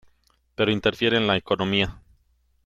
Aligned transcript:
Pero 0.55 0.71
interfiere 0.71 1.15
en 1.17 1.27
la 1.27 1.37
economía. 1.37 2.01